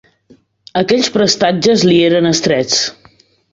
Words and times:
Aquells 0.81 1.09
prestatges 1.17 1.85
li 1.91 2.01
eren 2.09 2.33
estrets 2.33 2.83